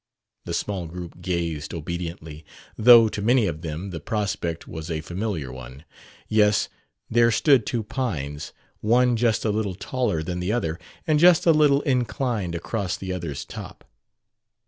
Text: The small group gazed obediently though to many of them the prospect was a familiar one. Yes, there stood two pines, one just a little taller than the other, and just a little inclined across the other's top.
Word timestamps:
The 0.45 0.55
small 0.55 0.87
group 0.87 1.21
gazed 1.21 1.75
obediently 1.75 2.43
though 2.75 3.07
to 3.07 3.21
many 3.21 3.45
of 3.45 3.61
them 3.61 3.91
the 3.91 3.99
prospect 3.99 4.67
was 4.67 4.89
a 4.89 4.99
familiar 5.01 5.51
one. 5.53 5.85
Yes, 6.27 6.69
there 7.07 7.29
stood 7.29 7.67
two 7.67 7.83
pines, 7.83 8.51
one 8.79 9.15
just 9.15 9.45
a 9.45 9.51
little 9.51 9.75
taller 9.75 10.23
than 10.23 10.39
the 10.39 10.51
other, 10.53 10.79
and 11.05 11.19
just 11.19 11.45
a 11.45 11.51
little 11.51 11.81
inclined 11.83 12.55
across 12.55 12.97
the 12.97 13.13
other's 13.13 13.45
top. 13.45 13.83